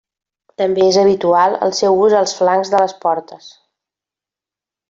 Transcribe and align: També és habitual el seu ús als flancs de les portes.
També 0.61 0.85
és 0.91 0.97
habitual 1.01 1.57
el 1.67 1.75
seu 1.81 2.01
ús 2.07 2.17
als 2.23 2.35
flancs 2.39 2.75
de 2.75 2.83
les 2.85 2.99
portes. 3.07 3.55